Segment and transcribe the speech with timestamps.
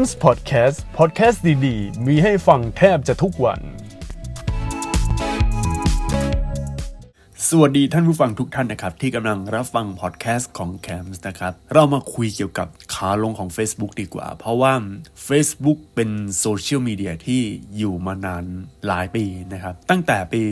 [0.00, 3.60] m s Podcast Podcast ดีๆ มีให้ฟังแทบจะทุกวัน
[7.48, 14.72] สวัสดีท่านผู้ฟังทุกท่านนะครับ ที่กำลังรับฟังพอดแคสต์ของแคมส์นะครับ เรามาคุยเกี่ยวกับขาลงของ Facebook ดีกว่า เพราะว่า
[15.28, 17.42] Facebook เป็นโซเชียลมีเดียที่
[17.76, 18.44] อยู่มานาน
[18.86, 20.42] หลายปีนะครับ ตั้งแต่ปี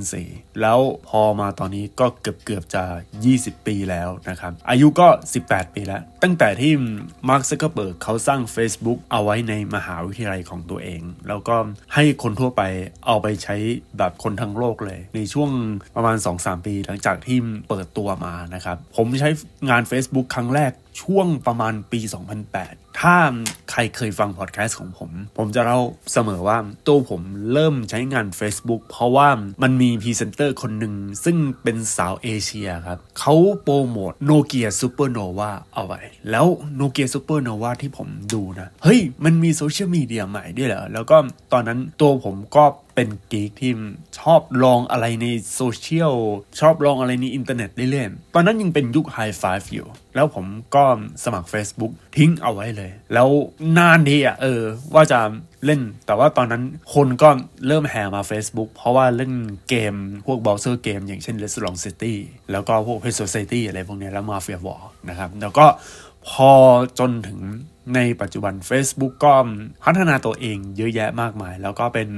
[0.00, 0.78] 2004 แล้ว
[1.08, 2.84] พอมาตอนนี้ก็เกือบเกือบจะ
[3.24, 5.08] 20 ปีแล้วนะครับ อายุก็
[5.42, 6.72] 18 ปีแล้ว ตั้งแต่ที่
[7.28, 11.56] มาร์คซักเกอร์เบิร์กเขาสร้าง Facebook เอาไว้ในมหาวิทยาลัยของตัวเอง แล้วก็
[11.94, 12.62] ให้คนทั่วไป
[13.06, 13.56] เอาไปใช้
[13.98, 15.50] แบบคนทั้งโลกเลย ในช่วง
[15.96, 17.38] ประมาณ2 2-3ปี หลังจากที่
[17.68, 19.30] เปิดตัวมานะครับ ผมใช้
[19.70, 22.00] งาน Facebook ครั้งแรก ช่วงประมาณปี
[22.50, 23.16] 2008 ถ้า
[23.70, 25.80] ใครเคยฟังพอดแคสต์ของผม ผมจะเล่า
[26.12, 27.20] เสมอว่าตัวผม
[27.52, 29.28] เริ่มใช้งาน Facebook เพราะว่า
[29.62, 41.16] มันมีพรีเซนเตอร์คนหนึ่ง ซึ่งเป็นสาวเอเชียครับเขาโปรโมทโนเกียซูเปอร์โนวาเอาไว้ แล้วโนเกียซูเปอร์โนวาที่ผมดูนะ เฮ้ย มันมีโซเชียลมีเดียใหม่ด้วยเหรอ แล้วก็
[41.52, 42.64] ตอนนั้นตัวผมก็
[42.94, 43.72] เป็น geek ที่
[44.18, 46.14] ชอบลองอะไรในโซเชียล
[46.60, 50.84] ชอบลองอะไรในอินเทอร์เน็ตเล่นๆตอนนั้นยังเป็นยุคไฮไฟฟ์อยู่ แล้วผมก็
[51.24, 53.28] สมัคร Facebook ทิ้งเอาไว้เลย แล้ว
[53.78, 54.62] นานดีอะเออ
[54.94, 55.20] ว่าจะ
[55.64, 56.62] เล่น แต่ว่าตอนนั้น
[56.94, 57.28] คนก็
[57.66, 59.32] เริ่มแห่มา Facebook เพราะว่าเล่น
[59.68, 59.94] เกม
[60.26, 62.14] พวกบราว์เซอร์เกม อย่างเช่น Restaurant City
[62.52, 65.66] แล้วก็พวก Pet Society อะไรพวกนี้แล้วมาเฟีย War นะครับ แล้วก็
[66.28, 66.52] พอ
[66.98, 67.40] จนถึง
[67.94, 69.34] ในปัจจุบัน Facebook ก็
[69.84, 72.08] พัฒนาตัวเองเยอะแยะมากมาย แล้วก็เป็น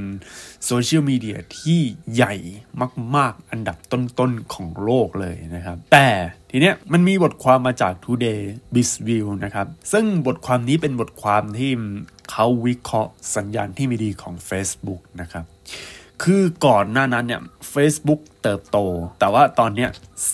[0.66, 1.80] โซเชียลมีเดียที่
[2.14, 2.34] ใหญ่
[3.16, 6.08] มาก ๆ อันดับต้น ๆ ของโลกเลยนะครับ แต่
[6.50, 8.41] ทีเนี้ยมันมีบทความมาจาก Today
[8.74, 11.72] b i z v i e w นะครับ ซึ่งบทความนี้เป็นบทความที่
[12.30, 15.44] เขาวิเคราะห์สัญญาณที่ไม่ดีของ Facebook นะครับ
[16.22, 17.42] คือก่อนหน้านั้นเนี่ย
[17.74, 18.78] Facebook เติบโต
[19.20, 19.86] แต่ว่าตอนนี้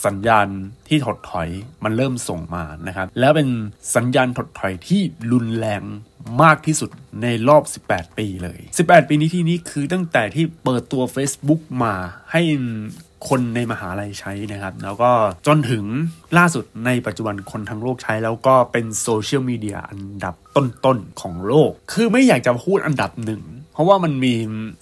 [0.05, 0.47] สัญญาณ
[0.89, 1.48] ที่ถดถอย
[1.84, 3.48] มันเริ่มส่งมานะครับ แล้วเป็น
[3.97, 5.00] สัญญาณถดถอยที่
[5.33, 5.83] รุนแรง
[6.42, 6.91] มากที่สุด
[7.22, 11.94] ในรอบ 18 ปีเลย 18 ปีนี้ที่นี้คือตั้งแต่ที่เปิดตัว Facebook มา
[12.32, 12.43] ให้
[13.28, 15.10] คนในมหาลัยใช้นะครับ แล้วก็
[15.47, 15.84] จนถึง
[16.38, 23.43] ล่าสุดในปัจจุบันคนทั้งโลกใช้ แล้วก็เป็นโซเชียลมีเดียอันดับต้นๆของโลก คือไม่อยากจะพูดอันดับหนึ่ง
[23.81, 24.35] ราะว่ามันมี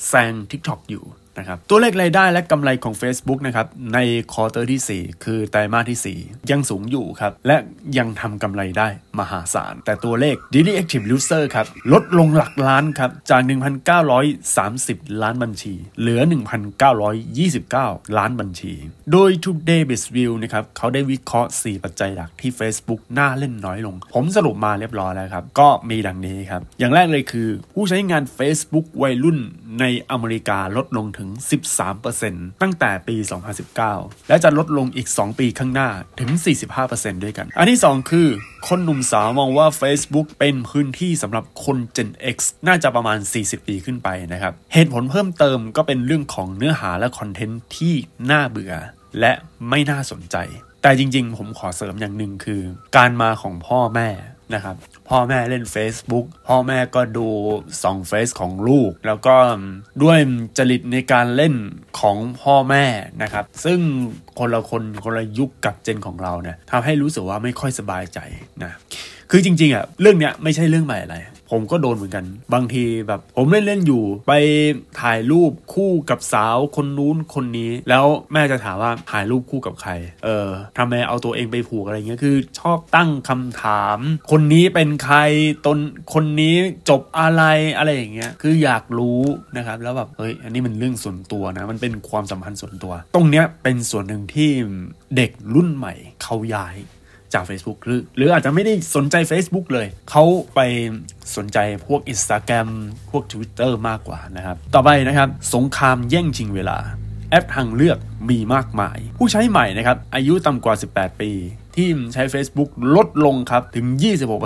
[0.09, 1.05] แซง TikTok อยู่
[1.38, 3.99] นะครับตัวเลขรายได้และกำไรของ Facebook นะครับใน
[4.32, 7.56] ควอเตอร์ที่ 4 คือไตรมาสที่ 4 ยังสูงอยู่ครับ และ
[7.99, 8.88] ยังทำกำไรได้
[9.19, 13.43] มหาศาล แต่ตัวเลข Daily Active User ครับ ลดลงหลักล้านครับ จาก
[14.32, 16.21] 1,930 ล้านบัญชี เหลือ
[17.38, 18.75] 1,929 ล้านบัญชี
[19.12, 28.22] โดย Today b i z View นะครับเขาได้วิเคราะห์ 4 ปัจจัยหลักที่ Facebook น่าเล่นน้อยลง ผมสรุปมาเรียบร้อยแล้วครับ ก็มีดังนี้ครับ อย่างแรกเลยคือ ผู้ใช้งาน
[28.38, 29.38] Facebook วัยรุ่น
[29.81, 31.28] ในอเมริกาลดลงถึง
[31.91, 33.16] 13%ตั้งแต่ปี
[33.72, 35.89] 2019 และจะลดลงอีก 2 ปีข้างหน้า
[36.21, 36.31] ถึง
[36.77, 38.28] 45%ด้วยกัน อันที่ 2 คือ
[38.69, 42.37] คนหนุ่มสาวมองว่า Facebook เป็นพื้นที่สำหรับคน Gen X
[42.67, 47.94] น่าจะประมาณ 40 ปีขึ้นไปนะครับ เหตุผลเพิ่มเติมก็เป็นเรื่องของเนื้อหาและคอนเทนต์ที่
[48.31, 48.75] น่าเบื่อ
[49.21, 49.33] และ
[49.69, 50.37] ไม่น่าสนใจ
[50.83, 52.62] แต่จริงๆ ผมขอเสริมอย่างหนึ่งคือ
[52.97, 54.09] การมาของพ่อแม่
[54.55, 54.77] นะครับ
[55.09, 57.27] พ่อแม่เล่น Facebook พ่อแม่ก็ดู
[57.83, 59.37] ส่องเฟซของลูก แล้วก็
[60.03, 60.19] ด้วย
[60.59, 61.55] จริตในการเล่น
[62.01, 62.85] ของพ่อแม่
[63.23, 63.79] นะครับ ซึ่ง
[64.39, 68.19] คนละคนคนละยุคกับเจนของเราเนี่ยทำให้รู้สึกว่าไม่ค่อยสบายใจ
[68.65, 68.73] นะ
[69.31, 71.17] คือจริงๆอะเรื่องเนี้ยไม่ใช่เรื่องใหม่อะไร
[71.51, 74.33] ผมก็โดนเหมือนกัน บางทีแบบ ผมเล่นเล่นอยู่ ไป
[75.01, 79.91] ถ่ายรูปคู่กับสาวคนนู้นคนนี้ แล้วแม่จะถามว่าถ่ายรูปคู่กับใคร
[80.25, 80.49] เออ
[80.79, 83.99] ทำไมเอาตัวเองไปผูกอะไรเงี้ยคือ ชอบตั้งคำถาม
[84.31, 85.19] คนนี้เป็นใคร
[85.67, 85.79] ตน
[86.15, 86.57] คนนี้
[86.89, 87.43] จบอะไร
[87.77, 89.21] อะไรอย่างเงี้ยคืออยากรู้
[89.57, 94.51] นะครับ แล้วแบบเฮ้ยอันนี้มันเรื่องส่วนตัวนะ มันเป็นความสัมพันธ์ส่วนตัว ตรงเนี้ยเป็นส่วนหนึ่งที่
[95.17, 96.77] เด็กรุ่นใหม่เขาย้าย
[97.34, 100.25] จาก Facebook หรือหรืออาจจะไม่ได้สนใจ Facebook เลย เขา
[100.55, 100.61] ไป
[101.37, 102.69] สนใจพวก Instagram
[103.11, 106.78] พวก Twitter มากกว่านะครับ ต่อไปนะครับ สงครามแย่งชิงเวลา
[107.31, 107.99] แอปทางเลือก
[108.31, 111.31] มีมากมาย ผู้ใช้ใหม่นะครับ อายุต่ำกว่า 18 ปี
[111.78, 113.87] ที่ใช้ Facebook ลดลงครับ ถึง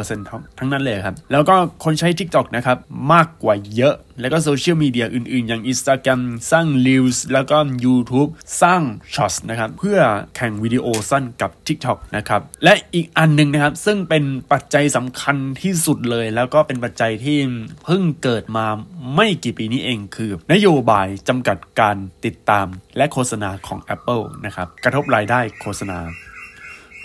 [0.00, 2.78] 26%ทั้งนั้นเลยครับ แล้วก็คนใช้ TikTok นะครับ
[3.12, 6.20] มากกว่าเยอะ แล้วก็โซเชียลมีเดียอื่นๆ อย่าง Instagram
[6.50, 8.30] สร้าง Reels แล้วก็ YouTube
[8.62, 8.82] สร้าง
[9.14, 9.98] Shots นะครับ เพื่อ
[10.36, 17.38] แข่งวิดีโอสั้นกับ TikTok นะครับ และอีกอันหนึ่งนะครับ ซึ่งเป็นปัจจัยสำคัญที่สุดเลย แล้วก็เป็นปัจจัยที่
[17.84, 18.66] เพิ่งเกิดมา
[19.14, 22.66] ไม่กี่ปีนี้เองคือ นโยบายจำกัดการติดตาม
[22.96, 25.98] และโฆษณาของ Apple นะครับ กระทบรายได้โฆษณา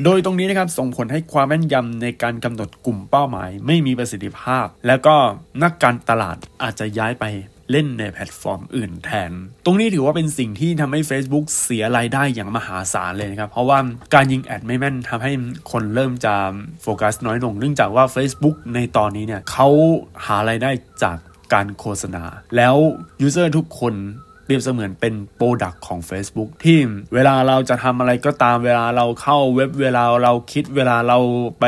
[0.04, 5.16] โดยตรงนี้นะครับส่งผลให้ความแม่นยำในการกำหนดกลุ่มเป้าหมาย ไม่มีประสิทธิภาพ แล้วก็
[5.64, 7.26] นักการตลาดอาจจะย้ายไป
[7.72, 9.32] เล่นในแพลตฟอร์มอื่นแทน
[9.66, 13.80] ตรงนี้ถือว่าเป็นสิ่งที่ทำให้ Facebook เสียรายได้อย่างมหาศาลเลยนะครับ เพราะว่า
[14.14, 15.32] การยิง ad ไม่แม่นทำให้
[15.72, 16.34] คนเริ่มจะ
[16.82, 19.68] โฟกัสน้อยลง เนื่องจากว่า Facebook ในตอนนี้เนี่ยเขา
[20.26, 20.72] หารายได้
[21.04, 21.18] จาก
[21.54, 22.24] การโฆษณา
[22.56, 22.76] แล้ว
[23.22, 23.94] user ทุกคน
[24.48, 26.78] เปรียบเสมือนเป็น product ของ Facebook ที่
[27.14, 31.20] เวลาเราจะทำอะไรก็ตามเวลาเราเข้าเว็บเวลาเราคิดเวลาเรา
[31.60, 31.66] ไป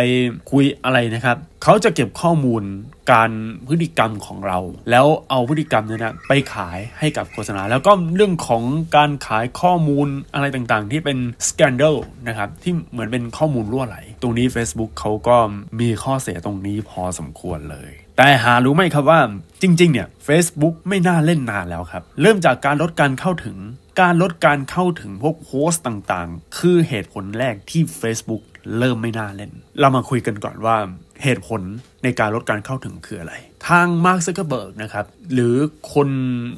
[0.52, 2.64] คุยอะไรนะครับเขาจะเก็บข้อมูล
[3.12, 3.32] การ
[3.68, 4.60] พฤติกรรมของเรา
[4.90, 8.64] แล้วเอาพฤติกรรมนั้นนะไปขายให้กับโฆษณา แล้วก็เรื่องของ
[8.96, 11.18] การขายข้อมูลอะไรต่างๆ ที่เป็น
[11.50, 11.96] สแกนเดล
[12.28, 15.38] นะครับที่เหมือนเป็นข้อมูลรั่วไหล ตรงนี้ Facebook เขาก็
[15.80, 19.20] มีข้อเสียตรงนี้พอสมควรเลย แต่หารู้ไหมครับว่า
[19.62, 23.58] จริง ๆ เนี่ย Facebook ไม่น่าเล่นนานแล้วครับ เริ่มจากการลดการเข้าถึง
[24.02, 28.44] การลดการเข้าถึงพวกโพสต์ต่างๆ คือเหตุผลแรกที่ Facebook
[28.78, 30.78] เริ่มไม่น่าเล่น เรามาคุยกันก่อนว่า
[31.24, 31.62] เหตุผล
[32.04, 33.34] ในการลดการเข้าถึงคืออะไร
[33.68, 35.56] ทางมาร์คซักเกอร์เบิร์กนะครับ หรือ
[35.94, 36.08] คน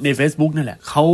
[0.04, 1.06] ใน Facebook นั่นแหละ เขา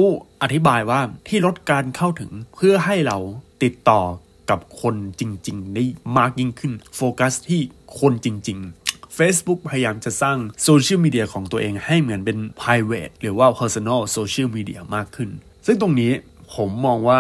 [0.42, 3.18] อธิบายว่าที่ลดการเข้าถึงเพื่อให้เรา
[3.64, 4.02] ติดต่อ
[4.50, 5.84] กับคนจริง ๆ ได้
[6.18, 7.62] มากยิ่งขึ้น โฟกัสที่
[8.00, 8.87] คนจริงๆ
[9.18, 15.30] Facebook พยายามจะสร้างโซเชียลมีเดียของตัวเองให้เหมือนเป็น private หรือว่า personal social media มากขึ้น
[15.66, 16.12] ซึ่งตรงนี้
[16.56, 17.20] ผมมองว่า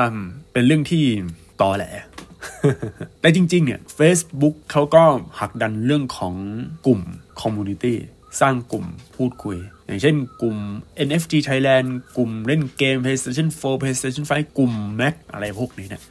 [0.53, 1.05] เป็นเรื่องที่
[1.61, 1.85] ตอแหล
[3.21, 5.03] แต่จริง ๆ เนี่ย Facebook เขาก็
[5.39, 6.33] หักดันเรื่องของ
[6.85, 7.01] กลุ่ม
[7.41, 7.95] Community
[8.41, 8.85] สร้างกลุ่ม
[9.15, 10.57] พูดคุย อย่างเช่นกลุ่ม
[11.07, 16.03] NFT Thailand กลุ่มเล่นเกม PlayStation 4 PlayStation 5 กลุ่ม Mac อะไรพวกนี้เนี่ย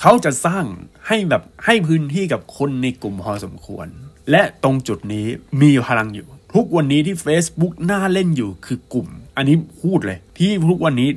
[0.00, 0.64] เขาจะสร้าง
[1.06, 3.88] ให้แบบให้พื้นที่กับคนในกลุ่มพอสมควร
[4.30, 5.26] และตรงจุดนี้
[5.62, 11.08] มีพลังอยู่ ทุกวันนี้ที่ Facebook น่าเล่นอยู่คือกลุ่ม อันนี้พูดเลย ที่ทุกวันนี้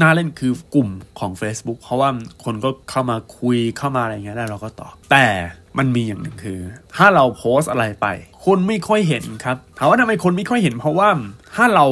[0.00, 0.88] น่าเล่นคือกลุ่ม
[1.18, 2.10] ของ Facebook เพราะว่า
[2.44, 5.26] คนก็เข้ามาคุยเข้ามาอะไรเงี้ยแล้วเราก็ตอบแต่
[5.78, 6.60] มันมีอย่างหนึ่งคือ
[6.96, 8.06] ถ้าเราโพสอะไรไป
[8.44, 11.08] คนไม่ค่อยเห็นครับถามว่าทำไมคนไม่ค่อยเห็น เพราะว่า
[11.54, 11.86] ถ้าเรา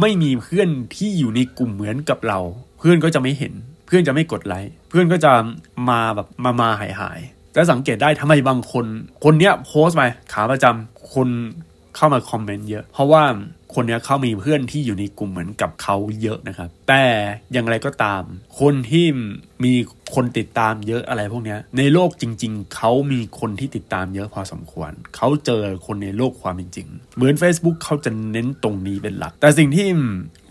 [0.00, 2.38] ไม่มีเพื่อนที่อยู่ในกลุ่มเหมือนกับเรา
[2.78, 3.52] เพื่อนก็จะไม่เห็น
[3.86, 5.32] เพื่อนจะไม่กดไลค์เพื่อนก็จะ
[5.88, 7.20] มาแบบมามาหายหาย
[7.56, 8.86] จะสังเกตได้ทำไมบางคน
[9.24, 10.02] คนเนี้ยโพสต์ไป
[10.32, 11.28] ขาประจำคน
[11.96, 13.22] เข้ามาคอมเมนต์เยอะ เพราะว่า
[13.74, 17.04] คนเนี้ยเขามีเพื่อนที่อยู่ในกลุ่มเหมือนกับเขาเยอะนะครับ แต่
[17.52, 18.22] อย่างไรก็ตาม
[18.60, 19.06] คนที่
[19.64, 19.72] มี
[20.14, 29.86] คนติดตามเยอะอะไรพวกเนี้ย ในโลกจริง ๆ เขามีคนที่ติดตามเยอะพอสมควร เขาเจอคนในโลกความเป็นจริง เหมือน Facebook เขาจะเน้นตรงนี้เป็นหลัก แต่สิ่งที่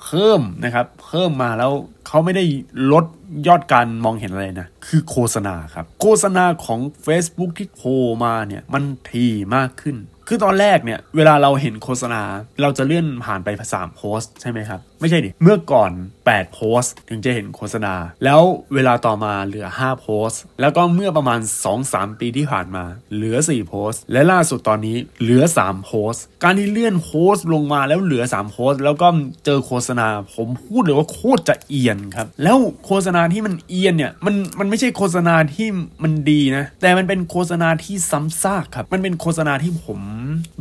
[0.03, 1.71] เพิ่มนะครับ เพิ่มมาแล้ว
[2.07, 2.43] เขาไม่ได้
[2.91, 3.05] ลด
[3.47, 9.97] ยอดการมองเห็นอะไรนะ คือโฆษณาครับ โฆษณาของ Facebook ที่โผล่มาเนี่ย มันทีมากขึ้น
[10.27, 12.21] คือตอนแรกเนี่ย เวลาเราเห็นโฆษณา
[12.61, 15.91] เราจะเลื่อนผ่านไปสามโพสใช่ไหมครับ ไม่ใช่ดิ เมื่อก่อน
[16.23, 18.41] 8 โพสต์ถึงจะเห็นโฆษณา แล้ว
[18.73, 21.39] เวลาต่อมาเหลือ 5 โพสต์ แล้วก็เมื่อประมาณ
[21.79, 22.83] 2-3 ปีที่ผ่านมา
[23.13, 29.07] เหลือ 4 โพสต์ และล่าสุดตอนนี้เหลือ 3 โพสต์ การที่เลื่อนโพสต์ลงมาแล้วเหลือ 3 โพสต์ แล้วก็
[29.45, 35.67] เจอโฆษณา ผมพูดเลยว่าโคตรจะเอียนครับ แล้วโฆษณาที่มันเอียนเนี่ย มันมันไม่ใช่โฆษณาที่
[36.03, 39.99] มันดีนะ แต่มันเป็นโฆษณาที่ซ้ำซากครับ มันเป็นโฆษณาที่ผม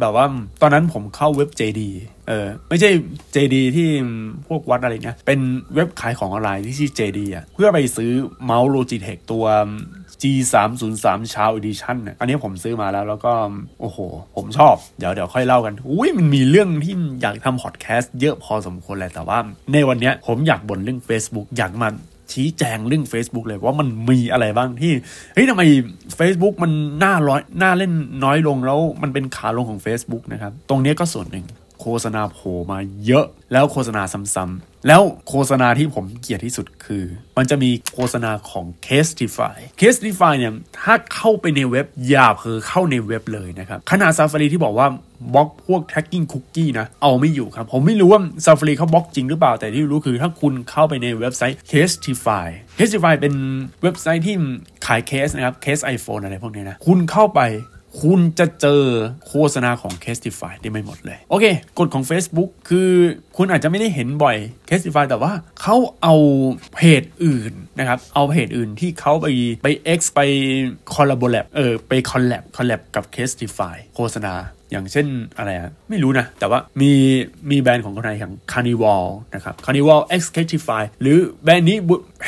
[0.01, 0.27] แบบว่า
[0.63, 1.83] ตอนนั้นผมเข้าเว็บ JD
[2.29, 2.91] เออไม่ใช่
[3.35, 3.89] JD ที่
[4.49, 5.41] พวกวัดอะไรเนี่ยเป็น
[5.75, 8.13] เว็บขายของออนไลน์ที่ชื่อ JD อะเพื่อไปซื้อ
[8.45, 9.45] เมาส์ Logitech ตัว
[10.23, 13.33] G 3 0 3ชาว Edition เนี่ยอันนี้ผมซื้อมาแล้วแล้วก็
[13.81, 13.99] โอ้โห
[14.37, 19.39] ผมชอบ เดี๋ยวเดี๋ยวค่อยเล่ากันอุ้ยมันมีเรื่องที่อยากทำพอดแคสต์เยอะพอสมควรเลยแต่ว่า
[19.73, 21.89] ในวันเนี้ยผมอยากบ่นเรื่อง Facebook อยากมา
[22.33, 24.93] ชี้แจงเรื่อง Facebook เลยว่ามันมีอะไรบ้างที่
[25.35, 25.63] เฮ้ยทำไม
[26.19, 26.73] Facebook มัน
[27.05, 27.93] น่าร้อยน่าเล่น
[28.25, 31.45] น้อยลงแล้วมันเป็นขาลงของ Facebook นะครับ ตรงนี้ก็ส่วนหนึ่ง
[31.83, 34.03] โฆษณาโผล่มาเยอะ แล้วโฆษณา
[34.35, 37.05] ซ้ำๆแล้วโฆษณาที่ผมเกลียดที่สุดคือ
[37.37, 44.87] มันจะมีโฆษณาของ Castify Castify เนี่ย ถ้าเข้าไปในเว็บ อย่าเผลอเข้าในเว็บเลยนะครับ ขนาด Safari ที่บอกว่า
[45.35, 52.47] บล็อกพวก tracking cookie นะ เอาไม่อยู่ครับ ผมไม่รู้ว่า Safari เขาบล็อกจริงหรือเปล่า แต่ที่รู้คือถ้าคุณเข้าไปในเว็บไซต์ Castify
[52.79, 53.35] Castify เป็น
[53.83, 54.35] เว็บไซต์ที่
[54.87, 57.41] ขายเคสนะครับ เคส iPhone อะไรพวกนี้นะ คุณเข้าไป
[58.01, 58.83] คุณจะเจอ
[59.27, 61.45] โฆษณาของ Castify ได้ไม่หมดเลย โอเค
[61.79, 62.91] กฎของ Facebook คือ
[63.37, 64.37] คุณอาจจะไม่ได้เห็นบ่อย
[64.69, 65.33] Castify แต่ว่า
[65.63, 66.15] เขาเอา
[66.75, 69.27] เพจอื่นนะครับ เอาเพจอื่นที่เขาไป
[69.63, 69.69] ไป
[69.99, 70.21] X ไป
[70.95, 74.35] collaborate เออ ไป collab collab กับ Castify โฆษณา
[74.73, 75.07] อย่างเช่น
[75.39, 76.93] อะไรอะไม่รู้นะ แต่ว่ามี
[77.51, 81.77] มีแบรนด์ของคนไทยอย่าง Carnival นะครับ Carnival X c a t i f y หรือแบรนด์นี้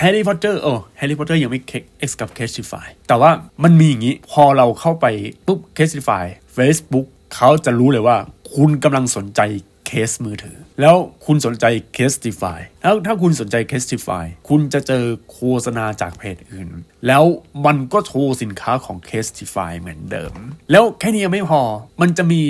[0.01, 1.61] Harry Potter โอ้ Harry Potter ยังไม่
[2.09, 3.31] X กับ c a t i f y แต่ว่า
[3.65, 5.07] มันมีอย่างนี้ พอเราเข้าไป
[5.47, 6.25] ปุ๊บ c a t i f y
[6.57, 8.17] Facebook เขาจะรู้เลยว่า
[8.55, 9.41] คุณกำลังสนใจ
[9.87, 11.65] เคสมือถือ แล้วคุณสนใจ
[11.97, 16.69] Castify แล้วถ้าคุณสนใจ Castify คุณจะเจอโฆษณาจากเพจอื่น
[17.07, 17.25] แล้ว
[17.67, 20.35] มันก็โชว์สินค้าของ Castify เหมือนเดิม
[20.71, 21.63] แล้วแค่นี้ยังไม่พอ
[22.01, 22.41] มันจะมี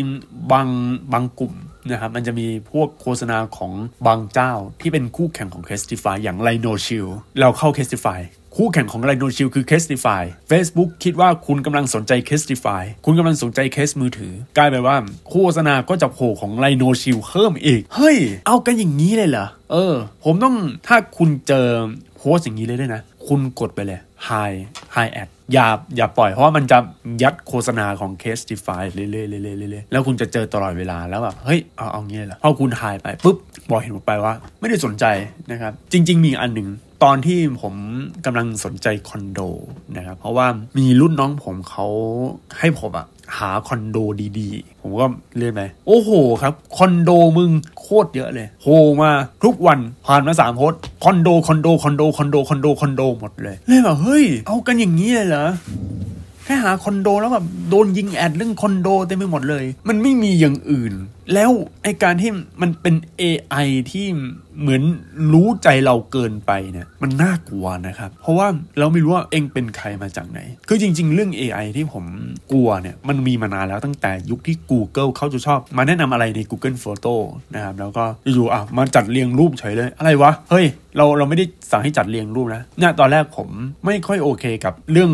[0.52, 0.68] บาง
[1.12, 1.54] บางกลุ่ม
[1.90, 3.72] นะครับมันจะมีพวกโฆษณาของ
[4.06, 8.20] บางเจ้าที่เป็นคู่แข่งของ Castify อย่าง Rhino Shield เราเข้า Castify
[8.56, 14.96] คู่แข่งของ Rhino Shield คือ Castify Facebook คิดว่าคุณกำลังสนใจ Castify คุณกำลังสนใจเคสมือถือ กลายเป็นว่า
[15.28, 20.54] โฆษณาก็จะโผล่ของ Rhino Shield เพิ่มอีก เฮ้ย เอากันอย่างนี้เลยเหรอ เออ ผมต้อง
[20.86, 21.66] ถ้าคุณเจอ
[22.16, 24.50] โพสอย่างนี้เลยด้วยนะ คุณกดไปเลย Hi
[24.96, 26.78] Hi Ad อย่าอย่าปล่อยเพราะว่ามันจะ
[27.22, 33.36] ยัดโฆษณาของ Castify เรื่อยเรื่อยๆเรื่อยๆแล้วคุณจะเจอตลอดเวลาแล้วแบบเฮ้ยเอาเอางี้เลยเหรอพอคุณหายไปปุ๊บ
[33.70, 35.04] บอกเห็นหมดไปว่า ไม่ได้สนใจ
[35.50, 36.68] นะครับ จริง ๆ มีอันหนึ่ง
[37.04, 37.74] ตอนที่ผม
[38.26, 39.40] กำลังสนใจคอนโด
[39.96, 40.46] นะครับเพราะว่า
[40.78, 41.86] มีรุ่นน้องผมเขา
[42.58, 43.06] ให้ผมอะ
[43.38, 43.98] หาคอนโด
[44.38, 45.06] ดีๆ ผมก็
[45.38, 46.10] เรียกไหมโอ้โห
[46.42, 47.50] ครับ คอนโดมึง
[47.80, 48.68] โคตรเยอะเลย โห
[49.02, 49.10] มา
[49.44, 55.46] ทุกวันผ่านมาสามโพสต์คอนโดคอนโดคอนโดคอนโดคอนโดคอนโดหมดเลยเลยแบบเฮ้ย เอากันอย่างนี้เลยเหรอ
[56.44, 60.92] แค่หาคอนโดแล้วแบบโดนยิง ad เรื่องคอนโดเต็มไปหมดเลย มันไม่มีอย่างอื่น
[61.34, 61.50] แล้ว
[61.82, 62.30] ไอ้การที่
[62.62, 64.06] มันเป็น AI ที่
[64.60, 64.82] เหมือน
[65.32, 72.04] รู้ใจเราเกินไปเนี่ยมันน่ากลัวนะครับ เพราะว่าเราไม่รู้ว่าเอ็งเป็นใครมาจากไหน คือจริง ๆ เรื่อง AI ที่ผม
[72.52, 77.14] กลัวเนี่ยมันมีมานานแล้วตั้งแต่ยุคที่ Google เขาจะชอบ มาแนะนำอะไรใน Google Photo
[77.54, 78.04] นะครับแล้วก็
[78.34, 80.66] อยู่ๆอะมาจัดเรียงรูปเฉยเลย อะไรวะ เฮ้ย
[80.96, 83.48] เราเราไม่ได้สั่งให้จัดเรียงรูปนะเนี่ยตอนแรกผม
[83.84, 85.12] ไม่ค่อยโอเคกับเรื่อง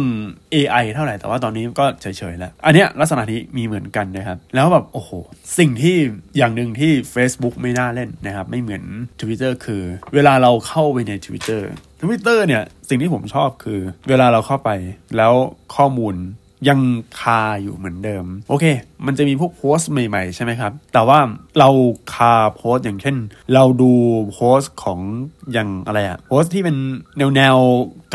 [0.55, 5.11] AI เท่าไหร่แต่ว่าตอนนี้ก็เฉยๆแล้ว อันเนี้ยลักษณะนี้มีเหมือนกันนะครับแล้วแบบโอ้โห
[5.59, 5.97] สิ่งที่
[6.37, 8.83] อย่างหนึ่งที่ Facebook ไม่น่าเล่นนะครับ ไม่เหมือน
[9.21, 9.83] Twitter คือ
[10.15, 11.63] เวลาเราเข้าไปใน Twitter
[12.01, 14.71] Twitter เนี่ยสิ่งที่ผมชอบคือ เวลาเราเข้าไป
[15.17, 15.33] แล้ว
[15.77, 16.17] ข้อมูล
[16.69, 16.81] ยัง
[17.21, 18.65] คาอยู่เหมือนเดิม โอเค
[19.07, 21.19] มันจะมีพวกโพสต์ใหม่ๆ ใช่ไหมครับ แต่ว่า
[21.59, 21.69] เรา
[22.15, 23.17] คาโพสต์อย่างเช่น
[23.55, 23.93] เราดู
[24.33, 25.01] โพสต์ของ
[25.53, 26.77] อย่างอะไรอะโพสต์ที่เป็น
[27.19, 27.57] แนวแนว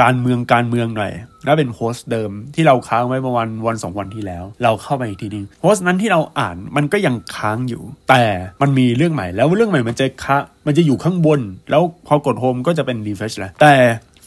[0.01, 1.13] การเมืองการเมืองหน่อย
[1.45, 8.23] แล้วเป็นโพสต์เดิมที่เราค้างไว้ประมาณวันสองวันที่แล้ว เราเข้าไปอีกทีนึงโพสต์นั้นที่เราอ่านมันก็ยังค้างอยู่ แต่
[8.61, 10.37] มันมีเรื่องใหม่แล้วเรื่องใหม่มันจะคะ
[10.67, 13.75] มันจะอยู่ข้างบน แล้วพอกด home ก็จะเป็น refresh แล้วแต่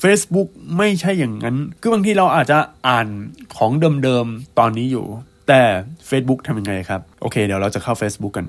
[0.03, 0.49] Facebook
[0.79, 2.59] ไม่ใช่อย่างนั้น คือบางทีเราอาจจะ
[2.89, 3.07] อ่าน
[3.57, 3.73] ของ
[4.03, 5.07] เดิมๆตอนนี้อยู่
[5.49, 5.63] แต่
[6.11, 8.47] Facebook ทำยังไงครับ โอเค เดี๋ยวเราจะเข้า Facebook กัน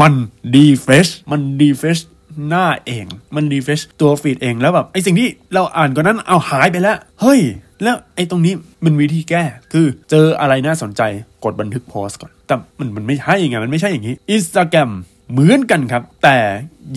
[0.00, 0.14] มัน
[0.54, 1.98] refresh มัน refresh
[2.48, 7.40] หน้าเอง มัน refresh ตัว feed เองแล้วแบบไอ้สิ่งที่เราอ่านก่อนนั้นเอาหายไปแล้ว เฮ้ย
[7.82, 11.02] แล้วไอ้ตรงนี้มันวิธีแก้ คือเจออะไรน่าสนใจ
[11.44, 14.90] กดบันทึกโพสต์ก่อน แต่มันมันไม่ใช่ไงมันไม่ใช่อย่างนี้ Instagram
[15.32, 16.38] เหมือนกันครับ แต่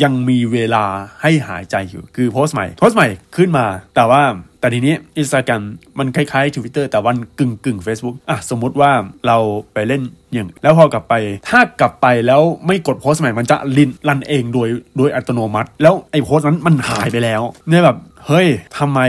[0.04, 0.86] ยังมีเวลา
[1.22, 3.66] ให้หายใจอยู่ คือโพสต์ใหม่ โพสต์ใหม่ขึ้นมา
[3.96, 4.24] แต่ว่า
[4.66, 5.64] แต่ทีนี้ Instagram
[6.00, 8.92] มันคล้ายๆ Twitter แต่วันกึ่งกึ่งๆ Facebook อะสมมุติว่า
[9.28, 9.38] เรา
[9.74, 10.02] ไปเล่น
[10.34, 11.14] อย่าง แล้วพอกลับไป
[11.50, 19.00] ถ้ากลับไปแล้วไม่กดโพสต์ใหม่มันจะลินรันเองโดยโดยอัตโนมัติ แล้วไอ้โพสต์นั้นมันหายไปแล้วเนี่ยแบบเฮ้ยทำไม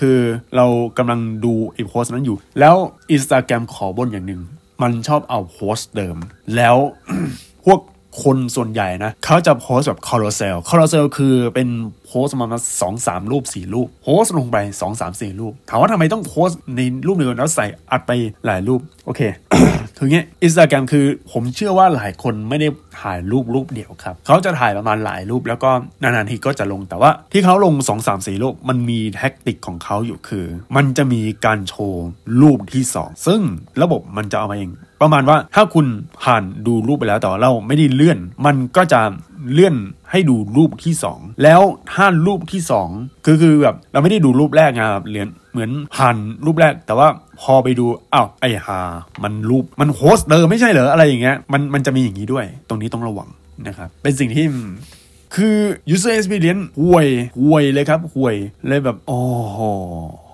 [0.00, 0.18] คือ
[0.56, 0.66] เรา
[0.98, 2.76] กำลังดูไอ้โพสต์นั้นอยู่ แล้ว
[3.14, 4.40] Instagram ขอบนอย่างหนึ่ง
[4.82, 6.16] มันชอบเอาโพสต์เดิม
[6.56, 6.76] แล้ว
[7.64, 7.80] พวก
[8.22, 11.68] คนส่วนใหญ่นะเขาจะโพสต์แบบ carousel carousel คือเป็น
[12.06, 18.12] โพสต์ประมาณสองสามรูปสี่รูปโพสต์ลงไปสองสามสี่รูป ถามว่าทำไมต้องโพสต์ในรูปเดียวแล้วใส่อัดไป
[18.46, 19.20] หลายรูป โอเค
[19.98, 22.68] คือเงี้ยอินสตาแกรมคือผมเชื่อว่าหลายคนไม่ได้
[23.00, 25.70] ถ่ายรูปรูปเดียวครับ เขาจะถ่ายประมาณหลายรูปแล้วก็
[26.02, 32.06] นานๆทีก็จะลงแต่ว่า ที่เขาลง 2 3 4 รูป มันมี tactic ของเขาอยู่คือ มันจะมีการโชว์
[32.40, 33.40] รูปที่ 2 ซึ่ง
[33.82, 34.70] ระบบมันจะเอามาเอง
[35.02, 35.86] ประมาณว่าถ้าคุณ
[36.22, 39.00] ผ่านดูรูปไปแล้วแต่ว่าเราไม่ได้เลื่อน มันก็จะ
[39.52, 39.74] เลื่อน
[40.10, 41.60] ให้ดูรูปที่ 2 แล้ว
[41.92, 42.60] ถ้ารูปที่
[42.94, 47.08] 2คือคือแบบเราไม่ได้ดูรูปแรกไงครับเหรียญเหมือนผ่านรูปแรก แต่ว่า
[47.40, 48.80] พอไปดูอ้าวไอ้ฮา
[49.22, 53.28] มันรูปมันโฮสต์เดิมไม่ใช่เหรออะไรอย่างเงี้ยมันมันจะมีอย่างนี้ด้วย ตรงนี้ต้องระวัง
[53.66, 54.46] นะครับเป็นสิ่งที่
[55.34, 55.56] คือ
[55.94, 57.06] user experience ห่วย
[57.42, 58.36] ห่วยเลยครับห่วย
[58.68, 59.58] เลยแบบโอ้โห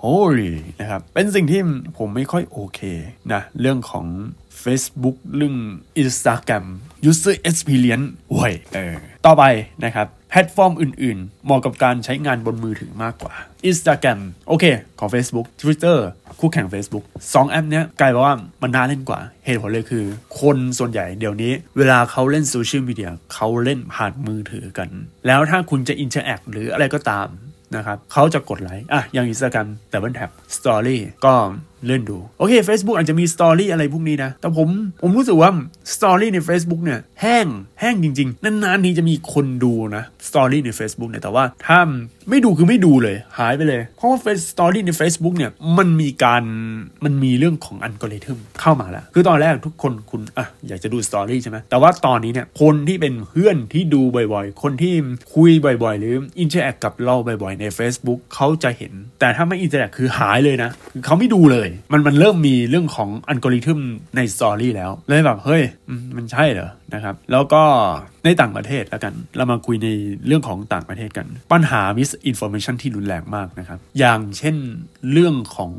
[0.00, 0.40] โอ้ย
[0.80, 1.60] นะครับเป็นสิ่งที่
[1.98, 2.80] ผมไม่ค่อยโอเค
[3.32, 4.06] นะเรื่องของ
[4.64, 5.56] Facebook เรื่อง
[6.02, 6.64] Instagram
[7.10, 8.96] user experience ห่วยเออ
[9.26, 9.44] ต่อไป
[9.84, 13.34] นะครับแพลตฟอร์มอื่น ๆ เหมาะกับการใช้งานบนมือถือมากกว่า
[13.70, 14.64] Instagram โอเค
[14.98, 15.98] ของ Facebook Twitter
[16.40, 20.04] คู่แข่ง Facebook 2 แอปเนี้ยกลายเป็นว่ามันน่าเล่นกว่า เหตุผลเลยคือ
[20.40, 24.88] คนส่วนใหญ่เดี๋ยวนี้ เวลาเขาเล่นโซเชียลมีเดียเขาเล่นผ่านมือถือกัน
[25.26, 27.28] แล้วถ้าคุณจะอินเ r อร์แอคหรืออะไรก็ตาม
[27.76, 31.34] นะครับเขาจะกดไลค์อะอย่าง Instagram แต่บนแท็บ Story ก็
[31.86, 34.68] เล่นดู โอเค Facebook อาจจะมี Story อะไรพวกนี้นะ แต่ผม
[35.02, 35.50] ผมรู้สึกว่า
[35.94, 37.46] Story ใน Facebook เนี่ยแห้ง
[37.80, 41.80] แห้งจริง ๆ นานๆทีจะมีคนดูนะ Story ใน Facebook เนี่ยแต่ว่าถ้า
[42.30, 46.42] ไม่ดูคือไม่ดูเลย หายไปเลย เพราะว่า Face Story ใน Facebook เนี่ยมันมีการ
[47.04, 54.94] มันมีเรื่องของอัลกอริทึมเข้ามาแล้ว คือตอนแรกทุกคนคุณอะอยากจะดู Story ใช่ไหมแต่ว่าตอนนี้เนี่ยคนที่เป็นเพื่อนที่ดูบ่อยๆ คนที่
[55.34, 63.80] คุยบ่อยๆ หรือ interact กับเราบ่อยๆ ใน Facebook เขาจะเห็น แต่ถ้าไม่ interact คือหายเลยนะคือเขาไม่ดูเลยมันมันเริ่มมีเรื่องของอัลกอริทึม
[64.16, 65.62] ใน Story แล้วเลยแบบเฮ้ย
[66.16, 67.62] มันใช่เหรอนะครับแล้วก็
[68.24, 69.88] ในต่างประเทศแล้วกัน เรามาคุยใน
[70.26, 74.56] เรื่องของต่างประเทศกัน ปัญหา misinformation ที่รุนแรงมากนะครับ อย่างเช่น
[75.12, 75.72] เรื่องของ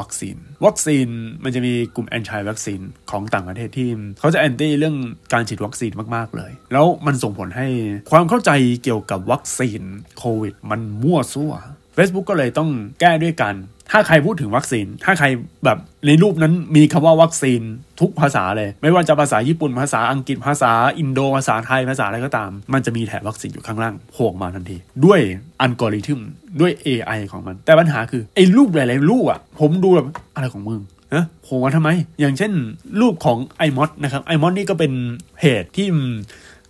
[0.00, 1.08] วัคซีน วัคซีน
[1.44, 2.80] มันจะมีกลุ่มแอนตี้วัคซีน
[3.10, 3.88] ของต่างประเทศที่
[4.20, 4.96] เขาจะแอนตี้เรื่อง
[5.32, 7.66] การฉีดวัคซีนมาก ๆ เลย แล้วมันส่งผลให้
[8.10, 8.50] ความเข้าใจ
[8.82, 9.82] เกี่ยวกับวัคซีน
[10.18, 11.52] โควิด มันมั่วซั่ว
[12.00, 13.54] Facebook ก็เลยต้องแก้ด้วยกัน
[13.92, 15.26] ถ้าใครพูดถึงวัคซีน ถ้าใคร
[15.64, 17.60] แบบในรูปนั้นมีคำว่าวัคซีน
[18.00, 25.20] ทุกภาษาเลย ไม่ว่าจะภาษาญี่ปุ่นภาษาอังกฤษภาษาอินโดภาษาไทยภาษาอะไรก็ตาม มันจะมีแถบวัคซีนอยู่ข้างล่างโผล่มาทันที ด้วย
[25.60, 26.20] อัลกอริทึม
[26.60, 30.80] ด้วย AI ของมัน แต่ปัญหาคือไอ้รูปหลายๆรูปอะผมดูแบบอะไรของมึง
[31.14, 31.90] นะโผล่มาทำไม
[32.20, 32.52] อย่างเช่น
[33.00, 34.92] รูปของ iMod นะครับ iMod นี่ก็เป็น
[35.36, 35.88] เพจที่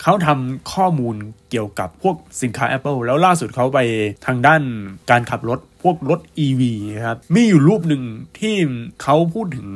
[0.02, 1.16] เขาทำข้อมูล
[1.50, 3.78] เกี่ยวกับพวกสินค้า Apple แล้วล่าสุดเขาไป
[4.26, 4.62] ทางด้าน
[5.10, 6.62] การขับรถพวกรถ EV
[7.06, 8.02] ครับ มีอยู่รูปหนึ่ง
[8.38, 8.54] ที่
[9.02, 9.68] เขาพูดถึง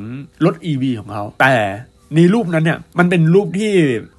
[0.44, 1.54] รถ EV ของเขา แต่
[2.16, 3.72] ในรูปนั้นเนี่ยมันเป็นรูปที่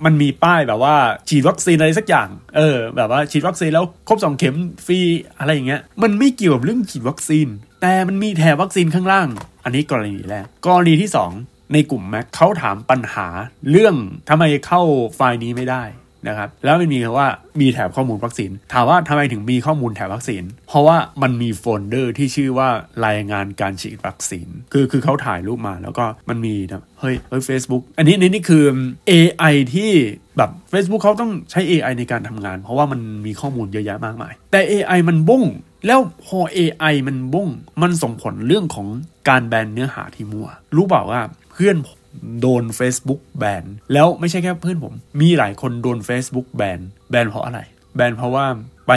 [0.05, 0.95] มันมีป้ายแบบว่า
[1.29, 4.99] ฉีดวัคซีนอะไรสักอย่าง เออ แบบว่าฉีดวัคซีนแล้วครบสองเข็มฟรี
[5.39, 7.47] อะไรอย่างเงี้ย มันไม่เกี่ยวกับเรื่องฉีดวัคซีน
[7.81, 9.27] แต่มันมีแถบวัคซีนข้างล่าง
[9.63, 13.27] อันนี้กรณีแรก กรณีที่ 2 ในกลุ่ม Mac เขาถามปัญหา
[13.69, 13.95] เรื่อง
[14.29, 14.81] ทำไมเข้า
[15.15, 15.83] ไฟล์นี้ไม่ได้
[16.27, 17.27] นะครับแล้วมันมีคำว่า
[17.61, 22.69] มีแถบข้อมูลวัคซีน ถามว่าทำไมถึงมีข้อมูลแถบวัคซีน เพราะว่ามันมีโฟลเดอร์ที่ชื่อว่า
[23.05, 28.63] รายงานการฉีดวัคซีน คือคือเขาถ่ายรูปมาแล้วก็มันมีนะเฮ้ยเฮ้ยเฟซบุ๊กอันนี้นี่นี่คือ
[29.11, 29.91] AI ที่
[30.37, 35.43] แบบ Facebook เขาต้องใช้ AI ในการทำงาน เพราะว่ามันมีข้อมูลเยอะแยะมากมาย แต่ AI มันบุ้ง
[35.87, 37.49] แล้วพอ AI มันบุ้ง
[37.81, 38.87] มันส่งผลเรื่องของ
[39.29, 41.21] การแบนเนื้อหาที่มั่ว รู้เปล่าว่า
[41.57, 41.99] พื่อนผม
[42.41, 46.79] โดน Facebook แบนแล้วไม่ใช่แค่เพื่อนผม มีหลายคนโดน Facebook แบน
[47.11, 47.59] แบนเพราะอะไร
[47.95, 48.45] แบนเพราะว่า
[48.87, 48.91] ไป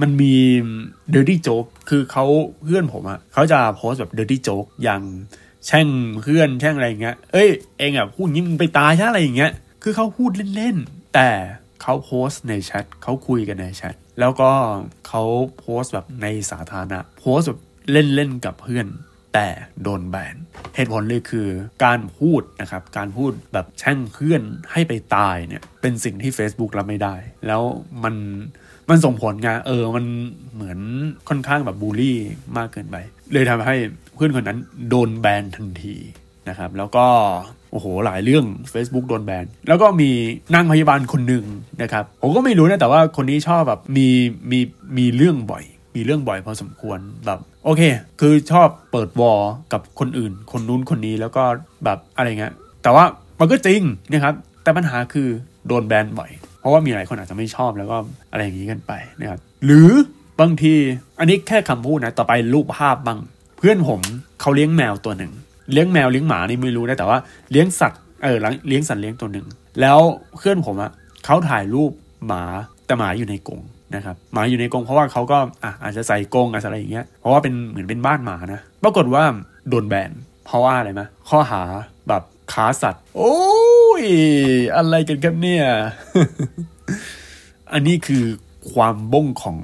[0.00, 0.34] มันมี
[1.14, 2.24] dirty joke คือเขา
[2.64, 5.02] เพื่อนผมอะเขาจะโพสแบบ dirty joke อย่าง
[5.66, 5.88] แช่ง
[6.22, 7.48] เพื่อนแช่งอะไรอย่างเงี้ย เอ้ย
[7.78, 11.30] เองอะพูดงี้มึงไปตายใช่อะไรอย่างเงี้ย คือเขาพูดเล่นๆ แต่
[11.82, 14.50] เขาโพสในแชทเขาคุยกันในแชทแล้วก็
[15.08, 15.22] เขา
[15.58, 17.60] โพสแบบในสาธารณะโพสแบบ
[17.90, 18.86] เล่นๆกับเพื่อน
[19.34, 19.48] แต่
[19.82, 20.36] โดนแบน
[20.76, 21.48] เหตุผลเลยคือ
[21.84, 27.14] การพูดนะครับ การพูดแบบแช่งเพื่อนให้ไปตายเนี่ย เป็นสิ่งที่ Facebook รับไม่ได้
[27.46, 27.62] แล้ว
[28.04, 28.14] มัน
[28.90, 30.04] มันส่งผลไงเออมัน
[30.54, 30.78] เหมือน
[31.28, 32.18] ค่อนข้างแบบบูลลี่
[32.56, 32.96] มากเกินไป
[33.32, 33.76] เลยทำให้
[34.14, 35.96] เพื่อนคนนั้นโดนแบนทันที
[36.48, 37.06] นะครับ แล้วก็
[37.72, 40.10] โอ้โห หลายเรื่อง Facebook โดนแบน แล้วก็มี
[40.54, 41.44] นางพยาบาลคนหนึ่ง
[41.82, 44.08] นะครับ ผมก็ไม่รู้นะ แต่ว่าคนนี้ชอบแบบมี
[44.50, 44.60] มี
[44.98, 45.64] มีเรื่องบ่อย
[45.96, 47.82] มีเรื่องบ่อยพอสมควรแบบ โอเค
[48.20, 51.42] คือชอบเปิดวอลกับคนอื่น คนนู้นคนนี้แล้วก็
[51.84, 53.04] แบบอะไรเงี้ย แต่ว่า
[53.40, 55.28] มันก็จริงนะครับ แต่ปัญหาคือ
[55.66, 57.96] โดนแบนบ่อย เพราะว่ามีหลายคนอาจจะไม่ชอบแล้วก็
[58.30, 59.90] อะไรอย่างนี้กันไปนะครับ หรือ
[60.40, 60.74] บางที
[61.18, 63.18] อันนี้แค่คำพูดนะ ต่อไปรูปภาพบ้าง
[63.58, 64.00] เพื่อนผม
[64.40, 65.32] เขาเลี้ยงแมวตัวหนึ่ง
[65.72, 67.18] เลี้ยงแมวเลี้ยงหมานี่ไม่รู้นะ แต่ว่า
[67.50, 68.36] เลี้ยงสัตว์ เออ
[68.68, 69.46] เลี้ยงสัตว์เลี้ยงตัวหนึ่ง
[69.80, 69.98] แล้ว
[70.36, 70.90] เพื่อนผมอะ
[71.24, 71.90] เขาถ่ายรูป
[72.26, 72.44] หมา
[72.86, 73.60] แต่หมาอยู่ในกรง
[73.96, 79.24] นะครับหมาอยู่ในกรงเพราะว่าเขาก็อะอาจจะใส่กรงอะไรอย่างเงี้ยเพราะว่าเป็นเหมือนเป็นบ้านหมานะปรากฏว่า
[79.68, 80.10] โดนแบน
[80.46, 81.62] เพราะว่าอะไรไหมข้อหา
[82.08, 83.36] แบบค้าสัตว์ โอ้
[84.02, 84.04] ย
[84.76, 85.64] อะไรกันครับเนี่ย
[87.72, 88.24] อันนี้คือ
[88.72, 89.58] ความบ้งของ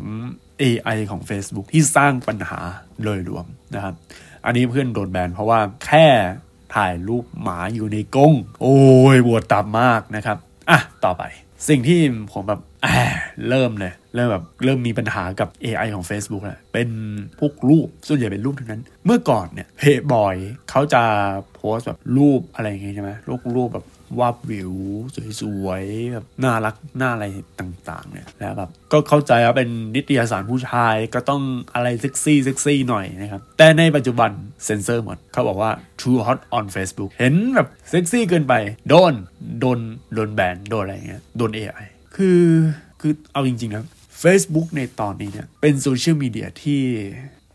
[0.62, 2.58] AI ของ Facebook ที่สร้างปัญหา
[3.02, 3.94] โดยรวมนะครับ
[4.44, 6.06] อันนี้เพื่อนโดนแบนเพราะว่าแค่
[6.74, 8.78] ถ่ายรูปหมาอยู่ในกรงโอ้
[9.14, 10.38] ยบวดตามมากนะครับ
[10.70, 11.22] อะ ต่อไป
[11.68, 11.98] สิ่งที่
[12.32, 12.60] ผมแบบ
[13.48, 16.88] เริ่มเลยเริ่มแบบเริ่มมีปัญหากับ AI ของ Facebook แหละเป็น
[17.40, 20.36] พวกรูปส่วนใหญ่เป็นรูปทั้งนั้น เมื่อก่อนเนี่ยเพจบอย
[20.70, 21.02] เขาจะ
[21.54, 23.86] โพสแบบรูปอะไรอย่างเงี้ยใช่ไหมรูปรูปแบบ
[24.20, 24.72] วาบหวิว
[25.40, 27.26] สวยๆแบบน่ารักน่าอะไร
[27.60, 31.42] ต่างๆ เนี่ยแล้วแบบก็เข้าใจว่าเป็นนิตยสารผู้ชายก็ต้อง
[31.74, 34.30] อะไรเซ็กซี่เซ็กซี่หน่อยนะครับ แต่ในปัจจุบัน
[34.64, 38.54] เซ็นเซอร์หมดเขาบอกว่า too hot on Facebook เห็นแบบเซ็กซี่เกินไป
[38.88, 39.14] โดน
[39.60, 39.78] โดน
[40.14, 41.86] โดนแบนโดนอะไรเงี้ยโดน AI
[42.20, 42.44] คือ
[43.00, 43.84] คือเอาจริงๆนะ
[44.22, 46.80] Facebook ในตอนนี้เนี่ย เป็นโซเชียลมีเดียที่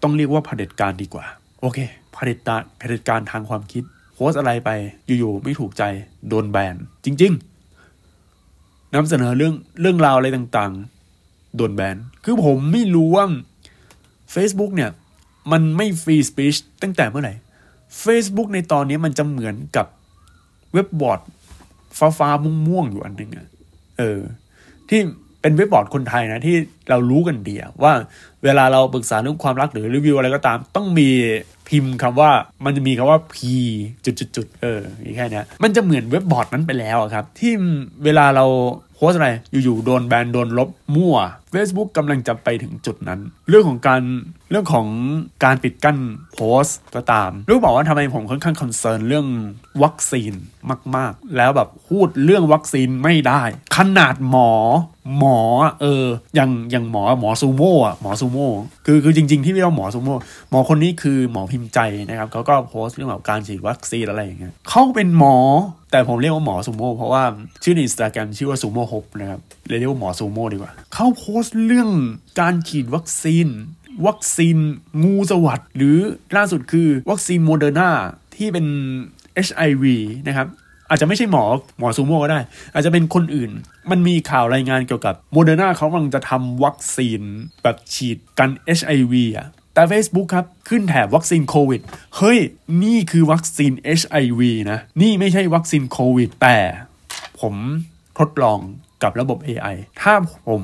[0.02, 1.26] ต้องเรียกว่าเผด็จการดีกว่า
[1.62, 1.78] โอเค
[2.14, 3.84] เผด็จการเผด็จการทางความคิด
[4.16, 4.70] โพสอะไรไป
[5.20, 5.84] อยู่ๆไม่ถูกใจ
[6.30, 6.76] โดนแบน
[7.06, 7.34] จริง
[8.14, 13.26] ๆนำเสนอเรื่องเรื่องราวอะไรต่างๆ โดนแบน คือผมไม่รู้ว่า
[14.34, 14.92] Facebook เนี่ย
[15.52, 17.34] มันไม่ฟรีสปีชตั้งแต่เมื่อไหร่
[18.04, 19.88] Facebook ในตอนนี้มันจะเหมือนกับ
[20.74, 21.20] เว็บบอร์ด
[21.98, 22.30] ฟ้าฟ้า
[22.68, 23.48] ม่วงๆอยู่อันหนึ่งอะ
[24.00, 24.22] เออ
[24.90, 25.02] ที่
[25.42, 26.56] เป็นเว็บบอร์ดคนไทยนะที่
[26.90, 27.94] เรารู้กันดีว่า
[28.44, 31.10] เวลาเราปรึกษาเรื่องความรักหรือรีวิวอะไรก็ตาม ต้องมี
[31.70, 32.32] พิมพ์คำว่า
[32.66, 33.38] มันจะมีคำว่า p
[34.06, 34.82] จุดจุดเออ
[35.16, 37.52] แค่นี้มันจะเหมือนเว็บบอร์ดนั้นไปแล้วครับ ที่
[38.04, 38.46] เวลาเรา
[38.96, 41.16] โพสอะไรอยู่ๆโดนแบนโดนลบมั่ว
[41.56, 44.02] Facebook กำลังจะไปถึงจุดนั้น เรื่องของการ
[44.52, 44.88] เรื่องของ
[45.44, 45.98] การปิดกั้น
[46.34, 49.28] โพสต์ก็ตาม รู้บอกว่าทำไมผมค่อนข้าง concern เรื่อง
[49.84, 50.34] วัคซีน
[50.96, 53.42] มาก ๆ แล้วแบบพูดเรื่องวัคซีนไม่ได้
[53.78, 54.52] ขนาดหมอ
[55.18, 55.40] หมอ
[55.82, 58.50] เอออย่างอย่างหมอหมอซูโม่อะหมอซูโม่
[58.86, 60.16] คือคือจริง ๆ ที่เรียกว่าหมอซูโม่
[60.50, 65.38] หมอคนนี้คือหมอพิมพ์ใจนะครับเขาก็โพสต์เรื่องแบบการฉีดวัคซีนอะไรอย่างเงี้ยเขาเป็นหมอ
[65.92, 67.24] แต่ผมเรียกว่าหมอซูโม่เพราะว่า
[67.64, 71.90] ชื่อในอินสตาแกรมชื่อว่าซูโม่ฮบนะครับเรียกว่าหมอซูโม่ดีกว่าเขาโพสต์เรื่อง
[72.40, 73.48] การฉีดวัคซีน
[74.08, 74.58] วัคซีน
[75.04, 75.98] งูสวัสดหรือ
[76.36, 77.90] ล่าสุดคือวัคซีนโมเดอร์นา
[78.36, 78.66] ที่เป็น
[79.48, 79.84] HIV
[80.28, 80.48] นะครับ
[80.90, 81.44] อาจจะไม่ใช่หมอ
[81.78, 82.40] หมอซูโม่ก็ได้
[82.74, 83.52] อาจจะเป็นคนอื่น
[83.92, 87.22] มันมีข่าวรายงานเกี่ยวกับโมเดอร์นาเขากำลังจะทำวัคซีน
[87.64, 91.82] แบบฉีดกัน HIV อะแต่ Facebook ครับ ขึ้นแถบวัคซีนโควิด
[92.18, 92.40] เฮ้ย
[92.84, 96.58] นี่คือวัคซีน HIV นะ นี่ไม่ใช่วัคซีนโควิด แต่
[97.42, 97.56] ผม
[98.20, 98.60] ทดลอง
[99.04, 100.14] กับระบบ AI ถ้า
[100.48, 100.62] ผม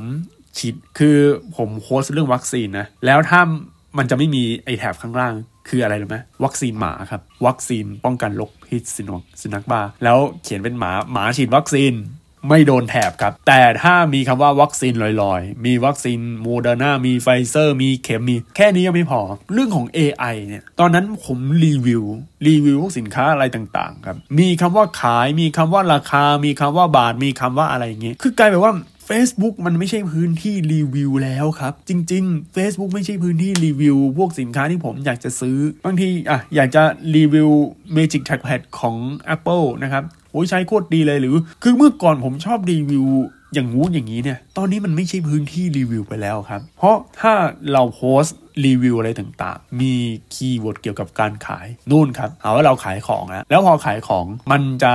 [0.58, 1.18] ฉีดคือ
[1.56, 3.42] ผมโพสต์เรื่องวัคซีนนะ แล้วถ้า
[3.98, 5.34] มันจะไม่มีไอแถบข้างล่าง
[5.70, 11.94] คืออะไรรู้ไหมวัคซีนหมาครับ วัคซีนป้องกันโรคพิษสุนัขสุนัขบ้า แล้วเขียนเป็นหมาหมาฉีดวัคซีน
[12.50, 19.22] ไม่โดนแถบครับ แต่ถ้ามีคำว่าวัคซีนลอยๆ มีวัคซีนโมเดอร์นามีไฟเซอร์ มีเข็มมี แค่นี้ยังไม่พอ
[19.54, 22.04] เรื่องของ AI เนี่ย ตอนนั้นผมรีวิว
[22.48, 28.74] รีวิวพวกสินค้าอะไรต่างๆ ครับ มีคำว่าขาย มีคำว่าราคา มีคำว่าบาท มีคำว่าอะไรอย่างเงี้ย คือกลายเป็นว่า
[29.12, 36.84] Facebook มันไม่ใช่พื้นที่รีวิวแล้วครับ จริง ๆ Facebook ไม่ใช่พื้นที่รีวิว พวกสินค้าที่ผมอยากจะซื้อบางทีอะอยากจะ
[37.16, 37.50] รีวิว
[37.98, 38.96] Magic Trackpad ของ
[39.36, 43.06] Apple นะครับโอ้ยใช้โคตรดีเลยหรือ คือเมื่อก่อนผมชอบรีวิว
[43.54, 47.34] อย่างงู้นอย่างนี้เนี่ย ตอนนี้มันไม่ใช่พื้นที่รีวิวไปแล้วครับ เพราะถ้า
[47.72, 49.94] เราโพสต์ รีวิวอะไรต่างๆ มี
[50.34, 54.94] keyword เกี่ยวกับการขายนู่นครับหาว่าเราขายของแล้วแล้วพอขายของมันจะ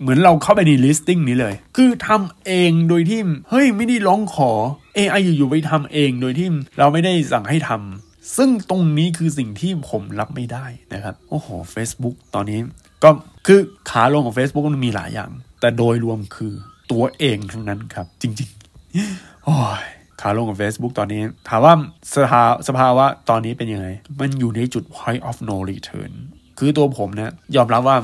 [0.00, 4.50] เหมือนเราเข้าไปใน listing นี้เลย คือทำเองโดยที่เฮ้ยไม่ได้ร้องขอ
[4.96, 12.60] AI อยู่ๆไปทำเองโดยที่เราไม่ได้สั่งให้ทำซึ่งตรงนี้คือสิ่งที่ผมรับไม่ได้นะครับโอ้โห Facebook ตอนนี้
[13.04, 13.10] ก็
[13.46, 13.60] คือ
[13.90, 16.54] ขาลงของ Facebook มันมีหลายอย่าง แต่โดยรวมคือ
[16.92, 19.84] ตัวเองทั้งนั้นครับ จริงๆโอ้ย
[20.22, 21.74] ขาลงของ Facebook ตอนนี้ ถามว่า
[22.14, 23.88] สภาสภาวะตอนนี้เป็นยังไง
[24.20, 26.12] มันอยู่ในจุด point of no return
[26.58, 27.96] คือตัวผมเนะยยอมรับว่า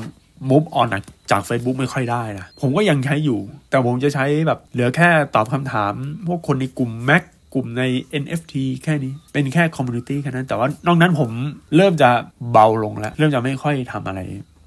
[0.49, 0.87] move on
[1.31, 5.93] จาก Facebook ไม่ค่อยได้นะ ผมก็ยังใช้อยู่ แต่ผมจะใช้แบบเหลือแค่ตอบคำถาม
[6.27, 7.83] พวกคนในกลุ่ม Mac กลุ่มใน
[8.23, 8.53] NFT
[8.83, 11.29] แค่นี้ เป็นแค่ community แค่นั้น แต่ว่านอกนั้นผม
[11.75, 12.09] เริ่มจะ
[12.51, 14.19] เบาลงแล้ว เริ่มจะไม่ค่อยทำอะไร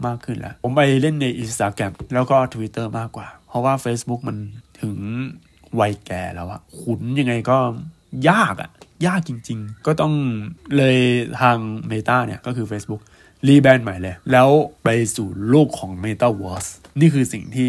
[0.07, 4.37] มากขึ้นแล้ว ผมไปเล่นใน Instagram แล้วก็ Twitter มากกว่า เพราะว่า Facebook มัน
[4.81, 4.95] ถึง
[5.81, 7.59] วัยแก่แล้วอะขุนยังไงก็
[8.31, 8.71] ยากอะ
[9.07, 10.15] ยากจริง ๆ ก็ต้อง
[10.77, 10.99] เลย
[11.41, 11.59] ทาง
[11.91, 13.03] Meta เนี่ยก็คือ Facebook
[13.47, 14.49] rebrand ใหม่เลย แล้ว
[14.85, 17.69] ไปสู่โลกของ Metaverse นี่คือสิ่งที่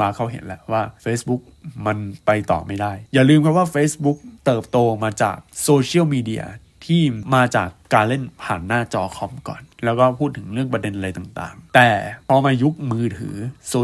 [0.00, 1.42] มาเขาเห็นแล้วว่า Facebook
[1.86, 6.44] มันไปต่อไม่ได้ อย่าลืมครับว่า Facebook เติบโตมาจากโซเชียลมีเดีย
[6.86, 7.02] ที่
[7.34, 11.90] มาจากการเล่นผ่านหน้าจอคอมก่อน แล้วก็พูดถึงเรื่องประเด็นอะไรต่างๆ แต่
[12.28, 13.36] พอมายุคมือถือ
[13.68, 13.74] โซ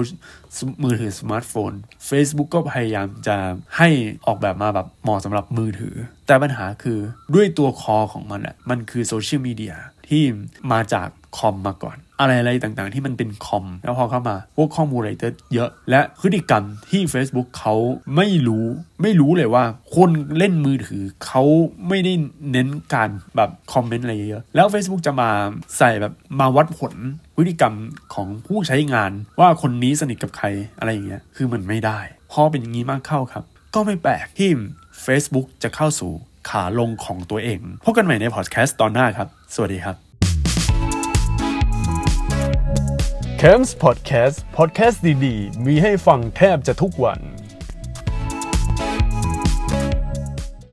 [0.82, 1.72] มือถือสมาร์ทโฟน
[2.08, 3.36] Facebook ก็พยายามจะ
[3.78, 3.88] ให้
[4.26, 5.94] ออกแบบมาแบบเหมาะสำหรับมือถือ
[6.26, 6.98] แต่ปัญหาคือ
[7.34, 9.74] ด้วยตัวคอของมันอะมันคือโซเชียลมีเดีย
[10.10, 10.22] ที่
[10.72, 15.12] มาจากคอมมาก่อน อะไรอะไรต่างๆ ที่มันเป็นคอม แล้วพอเข้ามา พวกข้อมูลอะไร
[15.54, 17.74] เยอะ และพฤติกรรมที่ Facebook เขา
[18.16, 18.66] ไม่รู้
[19.02, 19.64] ไม่รู้เลยว่า
[19.96, 21.42] คนเล่นมือถือเขา
[21.88, 22.12] ไม่ได้
[22.52, 25.30] เน้นการแบบคอมเมนต์อะไรเยอะ แล้ว Facebook จะมา
[25.78, 26.94] ใส่แบบมาวัดผล
[27.36, 27.74] พฤติกรรม
[28.14, 30.46] ของผู้ใช้งานว่าคนนี้สนิทกับใคร
[30.78, 31.98] อะไรอย่างเงี้ยคือมันไม่ได้
[32.32, 33.44] พอเป็นอย่างนี้มากเข้าครับ
[33.74, 34.50] ก็ไม่แปลกที่
[35.04, 36.12] Facebook จะเข้าสู่
[36.48, 39.96] ขาลงของตัวเอง พบกันใหม่ในพอดแคสต์ตอนหน้าครับ สวัสดีครับ
[43.40, 47.20] c a m s Podcast Podcast ดีๆ มีให้ฟังแทบจะทุกวัน